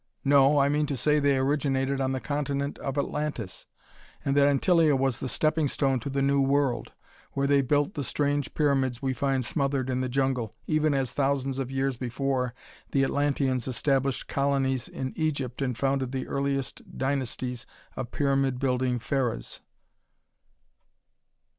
"No, 0.25 0.57
I 0.57 0.67
mean 0.67 0.87
to 0.87 0.97
say 0.97 1.19
they 1.19 1.37
originated 1.37 2.01
on 2.01 2.11
the 2.11 2.19
continent 2.19 2.79
of 2.79 2.97
Atlantis, 2.97 3.67
and 4.25 4.35
that 4.35 4.47
Antillia 4.47 4.97
was 4.97 5.19
the 5.19 5.29
stepping 5.29 5.67
stone 5.67 5.99
to 5.99 6.09
the 6.09 6.23
New 6.23 6.41
World, 6.41 6.93
where 7.33 7.45
they 7.45 7.61
built 7.61 7.93
the 7.93 8.03
strange 8.03 8.55
pyramids 8.55 9.03
we 9.03 9.13
find 9.13 9.45
smothered 9.45 9.91
in 9.91 10.01
the 10.01 10.09
jungle 10.09 10.55
even 10.65 10.95
as 10.95 11.11
thousands 11.13 11.59
of 11.59 11.69
years 11.69 11.97
before 11.97 12.55
the 12.89 13.03
Atlanteans 13.03 13.67
established 13.67 14.27
colonies 14.27 14.87
in 14.87 15.13
Egypt 15.15 15.61
and 15.61 15.77
founded 15.77 16.11
the 16.11 16.27
earliest 16.27 16.81
dynasties 16.97 17.67
of 17.95 18.09
pyramid 18.09 18.57
building 18.57 18.97
Pharaohs." 18.97 19.61